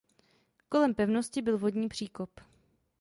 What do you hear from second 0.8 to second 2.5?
pevnosti byl vodní příkop.